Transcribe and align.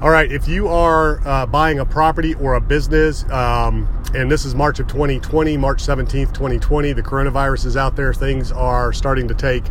All 0.00 0.10
right, 0.10 0.30
if 0.30 0.46
you 0.46 0.68
are 0.68 1.20
uh, 1.26 1.44
buying 1.44 1.80
a 1.80 1.84
property 1.84 2.32
or 2.34 2.54
a 2.54 2.60
business, 2.60 3.28
um, 3.32 3.88
and 4.14 4.30
this 4.30 4.44
is 4.44 4.54
March 4.54 4.78
of 4.78 4.86
2020, 4.86 5.56
March 5.56 5.82
17th, 5.82 6.32
2020, 6.32 6.92
the 6.92 7.02
coronavirus 7.02 7.66
is 7.66 7.76
out 7.76 7.96
there. 7.96 8.14
Things 8.14 8.52
are 8.52 8.92
starting 8.92 9.26
to 9.26 9.34
take 9.34 9.64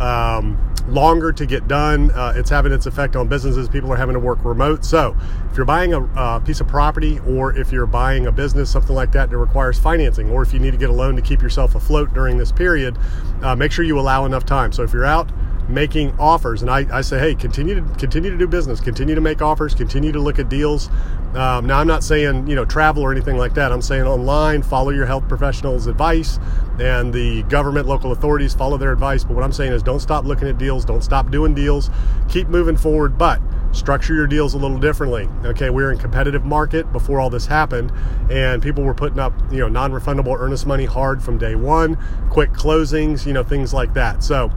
um, 0.00 0.58
longer 0.88 1.30
to 1.30 1.46
get 1.46 1.68
done. 1.68 2.10
Uh, 2.10 2.32
it's 2.34 2.50
having 2.50 2.72
its 2.72 2.86
effect 2.86 3.14
on 3.14 3.28
businesses. 3.28 3.68
People 3.68 3.92
are 3.92 3.96
having 3.96 4.14
to 4.14 4.20
work 4.20 4.44
remote. 4.44 4.84
So, 4.84 5.16
if 5.48 5.56
you're 5.56 5.64
buying 5.64 5.94
a, 5.94 6.02
a 6.16 6.42
piece 6.44 6.60
of 6.60 6.66
property 6.66 7.20
or 7.20 7.56
if 7.56 7.70
you're 7.70 7.86
buying 7.86 8.26
a 8.26 8.32
business, 8.32 8.68
something 8.68 8.96
like 8.96 9.12
that 9.12 9.30
that 9.30 9.38
requires 9.38 9.78
financing, 9.78 10.28
or 10.32 10.42
if 10.42 10.52
you 10.52 10.58
need 10.58 10.72
to 10.72 10.76
get 10.76 10.90
a 10.90 10.92
loan 10.92 11.14
to 11.14 11.22
keep 11.22 11.40
yourself 11.40 11.76
afloat 11.76 12.12
during 12.12 12.36
this 12.36 12.50
period, 12.50 12.98
uh, 13.42 13.54
make 13.54 13.70
sure 13.70 13.84
you 13.84 14.00
allow 14.00 14.24
enough 14.24 14.44
time. 14.44 14.72
So, 14.72 14.82
if 14.82 14.92
you're 14.92 15.06
out, 15.06 15.30
making 15.68 16.18
offers. 16.18 16.62
And 16.62 16.70
I, 16.70 16.86
I 16.92 17.00
say 17.02 17.18
hey 17.18 17.34
continue 17.34 17.74
to 17.74 17.94
continue 17.96 18.30
to 18.30 18.36
do 18.36 18.46
business 18.46 18.80
continue 18.80 19.14
to 19.14 19.20
make 19.20 19.42
offers 19.42 19.74
continue 19.74 20.12
to 20.12 20.20
look 20.20 20.38
at 20.38 20.48
deals. 20.48 20.88
Um, 21.34 21.66
now 21.66 21.78
i'm 21.78 21.86
not 21.86 22.02
saying 22.02 22.46
you 22.46 22.56
know 22.56 22.64
travel 22.64 23.02
or 23.02 23.12
anything 23.12 23.36
like 23.36 23.54
that. 23.54 23.72
I'm 23.72 23.82
saying 23.82 24.02
online 24.02 24.62
follow 24.62 24.90
your 24.90 25.06
health 25.06 25.28
professionals 25.28 25.86
advice 25.86 26.38
and 26.80 27.12
the 27.12 27.42
government 27.44 27.86
local 27.86 28.12
authorities 28.12 28.54
follow 28.54 28.76
their 28.76 28.92
advice. 28.92 29.24
But 29.24 29.34
what 29.34 29.44
i'm 29.44 29.52
saying 29.52 29.72
is 29.72 29.82
don't 29.82 30.00
stop 30.00 30.24
looking 30.24 30.48
at 30.48 30.58
deals. 30.58 30.84
Don't 30.84 31.04
stop 31.04 31.30
doing 31.30 31.54
deals. 31.54 31.90
Keep 32.28 32.48
moving 32.48 32.76
forward. 32.76 33.18
But 33.18 33.40
structure 33.72 34.14
your 34.14 34.26
deals 34.26 34.54
a 34.54 34.58
little 34.58 34.78
differently. 34.78 35.28
Okay, 35.44 35.70
we 35.70 35.82
were 35.82 35.92
in 35.92 35.98
competitive 35.98 36.44
market 36.44 36.90
before 36.92 37.20
all 37.20 37.30
this 37.30 37.46
happened, 37.46 37.92
and 38.30 38.62
people 38.62 38.84
were 38.84 38.94
putting 38.94 39.18
up 39.18 39.32
you 39.50 39.58
know 39.58 39.68
non-refundable 39.68 40.38
earnest 40.38 40.66
money 40.66 40.84
hard 40.84 41.22
from 41.22 41.38
day 41.38 41.54
one, 41.54 41.96
quick 42.30 42.52
closings, 42.52 43.26
you 43.26 43.32
know 43.32 43.44
things 43.44 43.74
like 43.74 43.94
that. 43.94 44.22
So 44.22 44.50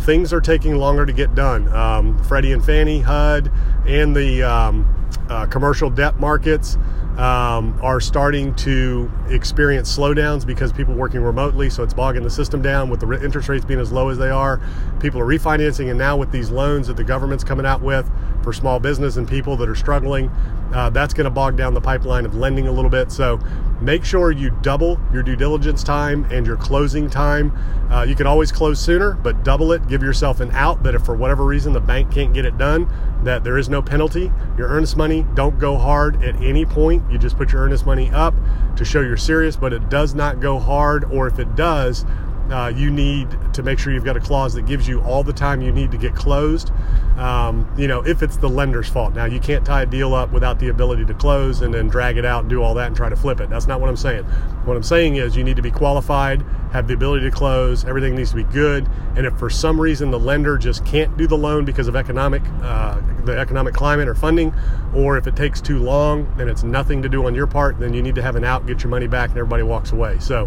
things 0.00 0.32
are 0.32 0.40
taking 0.40 0.76
longer 0.76 1.06
to 1.06 1.12
get 1.12 1.34
done. 1.34 1.68
Um, 1.68 2.18
Freddie 2.24 2.52
and 2.52 2.64
Fannie, 2.64 3.00
HUD, 3.00 3.50
and 3.86 4.14
the 4.14 4.42
um, 4.42 5.08
uh, 5.28 5.46
commercial 5.46 5.90
debt 5.90 6.18
markets 6.20 6.76
um, 7.18 7.76
are 7.82 8.00
starting 8.00 8.54
to 8.54 9.10
experience 9.28 9.94
slowdowns 9.94 10.46
because 10.46 10.72
people 10.72 10.94
working 10.94 11.20
remotely, 11.20 11.68
so 11.68 11.82
it's 11.82 11.92
bogging 11.92 12.22
the 12.22 12.30
system 12.30 12.62
down 12.62 12.90
with 12.90 13.00
the 13.00 13.24
interest 13.24 13.48
rates 13.48 13.64
being 13.64 13.80
as 13.80 13.90
low 13.90 14.08
as 14.08 14.18
they 14.18 14.30
are. 14.30 14.60
People 15.00 15.20
are 15.20 15.26
refinancing, 15.26 15.90
and 15.90 15.98
now 15.98 16.16
with 16.16 16.30
these 16.30 16.50
loans 16.50 16.86
that 16.86 16.96
the 16.96 17.02
government's 17.02 17.42
coming 17.42 17.66
out 17.66 17.82
with 17.82 18.08
for 18.48 18.54
small 18.54 18.80
business 18.80 19.18
and 19.18 19.28
people 19.28 19.58
that 19.58 19.68
are 19.68 19.74
struggling, 19.74 20.30
uh, 20.72 20.88
that's 20.88 21.12
going 21.12 21.26
to 21.26 21.30
bog 21.30 21.54
down 21.54 21.74
the 21.74 21.80
pipeline 21.82 22.24
of 22.24 22.34
lending 22.34 22.66
a 22.66 22.72
little 22.72 22.90
bit. 22.90 23.12
So 23.12 23.38
make 23.78 24.06
sure 24.06 24.30
you 24.30 24.48
double 24.62 24.98
your 25.12 25.22
due 25.22 25.36
diligence 25.36 25.84
time 25.84 26.24
and 26.30 26.46
your 26.46 26.56
closing 26.56 27.10
time. 27.10 27.52
Uh, 27.92 28.04
you 28.04 28.14
can 28.14 28.26
always 28.26 28.50
close 28.50 28.80
sooner, 28.80 29.12
but 29.12 29.44
double 29.44 29.70
it. 29.72 29.86
Give 29.86 30.02
yourself 30.02 30.40
an 30.40 30.50
out 30.52 30.82
that 30.84 30.94
if 30.94 31.04
for 31.04 31.14
whatever 31.14 31.44
reason 31.44 31.74
the 31.74 31.80
bank 31.80 32.10
can't 32.10 32.32
get 32.32 32.46
it 32.46 32.56
done, 32.56 32.90
that 33.22 33.44
there 33.44 33.58
is 33.58 33.68
no 33.68 33.82
penalty. 33.82 34.32
Your 34.56 34.68
earnest 34.68 34.96
money 34.96 35.26
don't 35.34 35.58
go 35.58 35.76
hard 35.76 36.22
at 36.24 36.34
any 36.36 36.64
point. 36.64 37.02
You 37.12 37.18
just 37.18 37.36
put 37.36 37.52
your 37.52 37.60
earnest 37.60 37.84
money 37.84 38.10
up 38.12 38.34
to 38.76 38.84
show 38.86 39.02
you're 39.02 39.18
serious, 39.18 39.56
but 39.56 39.74
it 39.74 39.90
does 39.90 40.14
not 40.14 40.40
go 40.40 40.58
hard, 40.58 41.04
or 41.12 41.26
if 41.26 41.38
it 41.38 41.54
does, 41.54 42.06
uh, 42.50 42.72
you 42.74 42.90
need 42.90 43.28
to 43.54 43.62
make 43.62 43.78
sure 43.78 43.92
you've 43.92 44.04
got 44.04 44.16
a 44.16 44.20
clause 44.20 44.54
that 44.54 44.66
gives 44.66 44.88
you 44.88 45.00
all 45.02 45.22
the 45.22 45.32
time 45.32 45.60
you 45.60 45.72
need 45.72 45.90
to 45.90 45.98
get 45.98 46.14
closed. 46.14 46.70
Um, 47.16 47.68
you 47.76 47.88
know, 47.88 48.00
if 48.06 48.22
it's 48.22 48.36
the 48.36 48.48
lender's 48.48 48.88
fault. 48.88 49.14
Now, 49.14 49.24
you 49.24 49.40
can't 49.40 49.66
tie 49.66 49.82
a 49.82 49.86
deal 49.86 50.14
up 50.14 50.32
without 50.32 50.58
the 50.58 50.68
ability 50.68 51.04
to 51.06 51.14
close 51.14 51.62
and 51.62 51.74
then 51.74 51.88
drag 51.88 52.16
it 52.16 52.24
out 52.24 52.42
and 52.42 52.50
do 52.50 52.62
all 52.62 52.74
that 52.74 52.86
and 52.86 52.96
try 52.96 53.08
to 53.08 53.16
flip 53.16 53.40
it. 53.40 53.50
That's 53.50 53.66
not 53.66 53.80
what 53.80 53.90
I'm 53.90 53.96
saying. 53.96 54.24
What 54.64 54.76
I'm 54.76 54.82
saying 54.82 55.16
is 55.16 55.36
you 55.36 55.42
need 55.42 55.56
to 55.56 55.62
be 55.62 55.70
qualified, 55.70 56.44
have 56.72 56.86
the 56.86 56.94
ability 56.94 57.28
to 57.28 57.34
close, 57.34 57.84
everything 57.84 58.14
needs 58.14 58.30
to 58.30 58.36
be 58.36 58.44
good. 58.44 58.88
And 59.16 59.26
if 59.26 59.36
for 59.36 59.50
some 59.50 59.80
reason 59.80 60.10
the 60.10 60.18
lender 60.18 60.56
just 60.58 60.84
can't 60.84 61.16
do 61.16 61.26
the 61.26 61.36
loan 61.36 61.64
because 61.64 61.88
of 61.88 61.96
economic, 61.96 62.42
uh, 62.62 63.00
the 63.24 63.36
economic 63.36 63.74
climate 63.74 64.08
or 64.08 64.14
funding, 64.14 64.54
or 64.94 65.18
if 65.18 65.26
it 65.26 65.34
takes 65.34 65.60
too 65.60 65.78
long 65.78 66.32
and 66.38 66.48
it's 66.48 66.62
nothing 66.62 67.02
to 67.02 67.08
do 67.08 67.26
on 67.26 67.34
your 67.34 67.46
part, 67.46 67.78
then 67.80 67.92
you 67.94 68.02
need 68.02 68.14
to 68.14 68.22
have 68.22 68.36
an 68.36 68.44
out, 68.44 68.66
get 68.66 68.82
your 68.82 68.90
money 68.90 69.06
back, 69.06 69.30
and 69.30 69.38
everybody 69.38 69.62
walks 69.62 69.92
away. 69.92 70.18
So, 70.18 70.46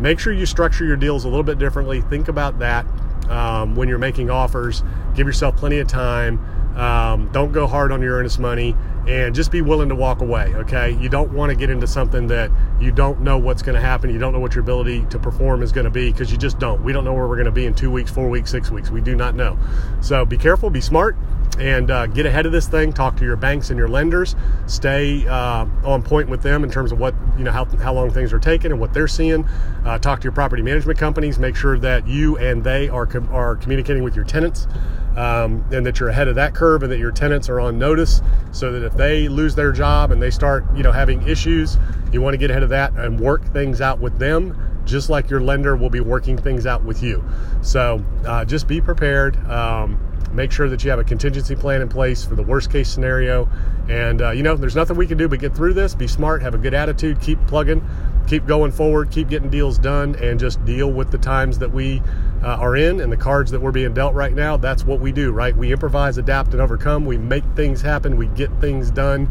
make 0.00 0.18
sure 0.18 0.32
you 0.32 0.46
structure 0.46 0.84
your 0.84 0.96
deals 0.96 1.24
a 1.24 1.28
little 1.28 1.42
bit 1.42 1.58
differently. 1.58 2.00
Think 2.02 2.28
about 2.28 2.58
that 2.58 2.86
um, 3.28 3.74
when 3.74 3.88
you're 3.88 3.98
making 3.98 4.30
offers. 4.30 4.82
Give 5.14 5.26
yourself 5.26 5.56
plenty 5.56 5.78
of 5.78 5.88
time. 5.88 6.38
Um, 6.76 7.30
don't 7.32 7.52
go 7.52 7.66
hard 7.66 7.92
on 7.92 8.00
your 8.00 8.16
earnest 8.16 8.38
money 8.38 8.74
and 9.08 9.34
just 9.34 9.50
be 9.50 9.60
willing 9.60 9.88
to 9.88 9.94
walk 9.94 10.20
away. 10.20 10.54
Okay. 10.54 10.96
You 11.00 11.08
don't 11.08 11.32
want 11.32 11.50
to 11.50 11.56
get 11.56 11.70
into 11.70 11.86
something 11.86 12.28
that 12.28 12.50
you 12.80 12.92
don't 12.92 13.20
know 13.20 13.38
what's 13.38 13.62
going 13.62 13.74
to 13.74 13.80
happen. 13.80 14.10
You 14.10 14.18
don't 14.18 14.32
know 14.32 14.38
what 14.38 14.54
your 14.54 14.62
ability 14.62 15.06
to 15.06 15.18
perform 15.18 15.62
is 15.62 15.72
going 15.72 15.84
to 15.84 15.90
be 15.90 16.12
because 16.12 16.30
you 16.30 16.38
just 16.38 16.58
don't. 16.58 16.82
We 16.82 16.92
don't 16.92 17.04
know 17.04 17.12
where 17.12 17.26
we're 17.26 17.36
going 17.36 17.46
to 17.46 17.52
be 17.52 17.66
in 17.66 17.74
two 17.74 17.90
weeks, 17.90 18.10
four 18.10 18.28
weeks, 18.28 18.50
six 18.50 18.70
weeks. 18.70 18.90
We 18.90 19.00
do 19.00 19.16
not 19.16 19.34
know. 19.34 19.58
So 20.00 20.24
be 20.24 20.38
careful, 20.38 20.70
be 20.70 20.80
smart, 20.80 21.16
and 21.58 21.90
uh, 21.90 22.06
get 22.06 22.26
ahead 22.26 22.46
of 22.46 22.52
this 22.52 22.68
thing. 22.68 22.92
Talk 22.92 23.16
to 23.16 23.24
your 23.24 23.36
banks 23.36 23.70
and 23.70 23.78
your 23.78 23.88
lenders. 23.88 24.36
Stay 24.66 25.26
uh, 25.26 25.66
on 25.84 26.02
point 26.02 26.28
with 26.28 26.42
them 26.42 26.64
in 26.64 26.70
terms 26.70 26.92
of 26.92 26.98
what 26.98 27.14
you 27.36 27.44
know 27.44 27.52
how, 27.52 27.64
how 27.64 27.92
long 27.92 28.10
things 28.10 28.32
are 28.32 28.38
taking 28.38 28.70
and 28.70 28.80
what 28.80 28.92
they're 28.92 29.08
seeing. 29.08 29.44
Uh, 29.84 29.98
talk 29.98 30.20
to 30.20 30.24
your 30.24 30.32
property 30.32 30.62
management 30.62 30.98
companies. 30.98 31.38
Make 31.38 31.56
sure 31.56 31.78
that 31.78 32.06
you 32.06 32.38
and 32.38 32.62
they 32.64 32.88
are 32.88 33.06
com- 33.06 33.28
are 33.34 33.56
communicating 33.56 34.02
with 34.02 34.16
your 34.16 34.24
tenants. 34.24 34.66
Um, 35.16 35.64
and 35.72 35.84
that 35.84 35.98
you're 35.98 36.08
ahead 36.08 36.28
of 36.28 36.36
that 36.36 36.54
curve 36.54 36.84
and 36.84 36.92
that 36.92 37.00
your 37.00 37.10
tenants 37.10 37.48
are 37.48 37.58
on 37.58 37.80
notice 37.80 38.22
so 38.52 38.70
that 38.70 38.86
if 38.86 38.94
they 38.94 39.26
lose 39.26 39.56
their 39.56 39.72
job 39.72 40.12
and 40.12 40.22
they 40.22 40.30
start 40.30 40.64
you 40.76 40.84
know 40.84 40.92
having 40.92 41.26
issues 41.26 41.78
you 42.12 42.20
want 42.22 42.32
to 42.32 42.38
get 42.38 42.48
ahead 42.48 42.62
of 42.62 42.68
that 42.68 42.92
and 42.92 43.18
work 43.18 43.44
things 43.46 43.80
out 43.80 43.98
with 43.98 44.16
them 44.20 44.56
just 44.84 45.10
like 45.10 45.28
your 45.28 45.40
lender 45.40 45.76
will 45.76 45.90
be 45.90 45.98
working 45.98 46.38
things 46.38 46.64
out 46.64 46.84
with 46.84 47.02
you 47.02 47.24
so 47.60 48.02
uh, 48.24 48.44
just 48.44 48.68
be 48.68 48.80
prepared 48.80 49.36
um, 49.48 49.98
make 50.32 50.52
sure 50.52 50.68
that 50.68 50.84
you 50.84 50.90
have 50.90 50.98
a 50.98 51.04
contingency 51.04 51.56
plan 51.56 51.82
in 51.82 51.88
place 51.88 52.24
for 52.24 52.34
the 52.34 52.42
worst 52.42 52.70
case 52.70 52.88
scenario. 52.88 53.48
And, 53.88 54.22
uh, 54.22 54.30
you 54.30 54.42
know, 54.42 54.56
there's 54.56 54.76
nothing 54.76 54.96
we 54.96 55.06
can 55.06 55.18
do 55.18 55.28
but 55.28 55.40
get 55.40 55.54
through 55.54 55.74
this, 55.74 55.94
be 55.94 56.06
smart, 56.06 56.42
have 56.42 56.54
a 56.54 56.58
good 56.58 56.74
attitude, 56.74 57.20
keep 57.20 57.44
plugging, 57.46 57.86
keep 58.28 58.46
going 58.46 58.70
forward, 58.70 59.10
keep 59.10 59.28
getting 59.28 59.50
deals 59.50 59.78
done, 59.78 60.14
and 60.16 60.38
just 60.38 60.64
deal 60.64 60.92
with 60.92 61.10
the 61.10 61.18
times 61.18 61.58
that 61.58 61.72
we 61.72 62.00
uh, 62.42 62.56
are 62.56 62.76
in 62.76 63.00
and 63.00 63.10
the 63.10 63.16
cards 63.16 63.50
that 63.50 63.60
we're 63.60 63.72
being 63.72 63.92
dealt 63.92 64.14
right 64.14 64.34
now. 64.34 64.56
That's 64.56 64.84
what 64.84 65.00
we 65.00 65.10
do, 65.10 65.32
right? 65.32 65.56
We 65.56 65.72
improvise, 65.72 66.18
adapt, 66.18 66.52
and 66.52 66.60
overcome. 66.60 67.04
We 67.04 67.18
make 67.18 67.44
things 67.56 67.82
happen, 67.82 68.16
we 68.16 68.26
get 68.28 68.50
things 68.60 68.90
done. 68.90 69.28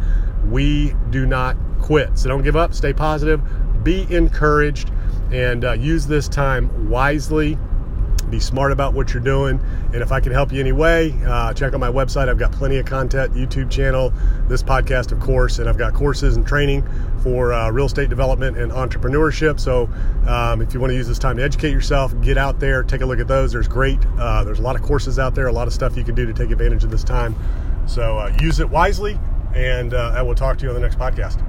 We 0.49 0.93
do 1.09 1.25
not 1.25 1.57
quit. 1.81 2.17
So 2.17 2.29
don't 2.29 2.43
give 2.43 2.55
up, 2.55 2.73
stay 2.73 2.93
positive, 2.93 3.41
be 3.83 4.05
encouraged, 4.13 4.91
and 5.31 5.63
uh, 5.63 5.73
use 5.73 6.07
this 6.07 6.27
time 6.27 6.89
wisely 6.89 7.57
be 8.29 8.39
smart 8.39 8.71
about 8.71 8.93
what 8.93 9.13
you're 9.13 9.23
doing. 9.23 9.59
And 9.93 10.01
if 10.01 10.11
I 10.11 10.19
can 10.19 10.31
help 10.31 10.51
you 10.51 10.59
any 10.59 10.71
way, 10.71 11.13
uh, 11.25 11.53
check 11.53 11.73
out 11.73 11.79
my 11.79 11.89
website. 11.89 12.29
I've 12.29 12.37
got 12.37 12.51
plenty 12.51 12.77
of 12.77 12.85
content, 12.85 13.33
YouTube 13.33 13.69
channel, 13.69 14.13
this 14.47 14.63
podcast, 14.63 15.11
of 15.11 15.19
course, 15.19 15.59
and 15.59 15.67
I've 15.67 15.77
got 15.77 15.93
courses 15.93 16.35
and 16.35 16.45
training 16.45 16.87
for 17.23 17.53
uh, 17.53 17.69
real 17.71 17.85
estate 17.85 18.09
development 18.09 18.57
and 18.57 18.71
entrepreneurship. 18.71 19.59
So 19.59 19.89
um, 20.27 20.61
if 20.61 20.73
you 20.73 20.79
want 20.79 20.91
to 20.91 20.95
use 20.95 21.07
this 21.07 21.19
time 21.19 21.37
to 21.37 21.43
educate 21.43 21.71
yourself, 21.71 22.19
get 22.21 22.37
out 22.37 22.59
there, 22.59 22.83
take 22.83 23.01
a 23.01 23.05
look 23.05 23.19
at 23.19 23.27
those. 23.27 23.51
There's 23.51 23.67
great, 23.67 23.99
uh, 24.17 24.43
there's 24.43 24.59
a 24.59 24.63
lot 24.63 24.75
of 24.75 24.81
courses 24.81 25.19
out 25.19 25.35
there, 25.35 25.47
a 25.47 25.51
lot 25.51 25.67
of 25.67 25.73
stuff 25.73 25.97
you 25.97 26.03
can 26.03 26.15
do 26.15 26.25
to 26.25 26.33
take 26.33 26.51
advantage 26.51 26.83
of 26.83 26.91
this 26.91 27.03
time. 27.03 27.35
So 27.87 28.19
uh, 28.19 28.35
use 28.39 28.59
it 28.59 28.69
wisely, 28.69 29.19
and 29.53 29.93
uh, 29.93 30.13
I 30.15 30.21
will 30.21 30.35
talk 30.35 30.57
to 30.59 30.63
you 30.63 30.69
on 30.69 30.75
the 30.75 30.81
next 30.81 30.99
podcast. 30.99 31.43